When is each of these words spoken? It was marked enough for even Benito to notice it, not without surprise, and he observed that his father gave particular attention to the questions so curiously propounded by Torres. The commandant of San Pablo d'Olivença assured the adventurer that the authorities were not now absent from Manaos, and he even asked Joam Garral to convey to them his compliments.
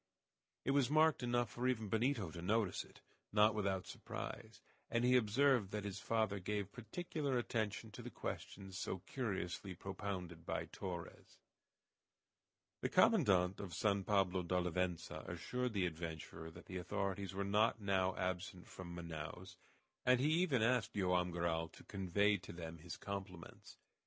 It 0.65 0.71
was 0.71 0.89
marked 0.89 1.21
enough 1.21 1.51
for 1.51 1.67
even 1.67 1.87
Benito 1.87 2.31
to 2.31 2.41
notice 2.41 2.83
it, 2.83 3.01
not 3.31 3.53
without 3.53 3.85
surprise, 3.85 4.59
and 4.89 5.05
he 5.05 5.15
observed 5.15 5.69
that 5.69 5.83
his 5.83 5.99
father 5.99 6.39
gave 6.39 6.71
particular 6.71 7.37
attention 7.37 7.91
to 7.91 8.01
the 8.01 8.09
questions 8.09 8.79
so 8.79 9.03
curiously 9.05 9.75
propounded 9.75 10.43
by 10.43 10.65
Torres. 10.65 11.37
The 12.81 12.89
commandant 12.89 13.59
of 13.59 13.75
San 13.75 14.03
Pablo 14.03 14.41
d'Olivença 14.41 15.23
assured 15.29 15.73
the 15.73 15.85
adventurer 15.85 16.49
that 16.49 16.65
the 16.65 16.77
authorities 16.77 17.35
were 17.35 17.43
not 17.43 17.79
now 17.79 18.15
absent 18.15 18.65
from 18.65 18.95
Manaos, 18.95 19.55
and 20.03 20.19
he 20.19 20.31
even 20.41 20.63
asked 20.63 20.95
Joam 20.95 21.29
Garral 21.29 21.67
to 21.69 21.83
convey 21.83 22.37
to 22.37 22.51
them 22.51 22.79
his 22.79 22.97
compliments. 22.97 23.77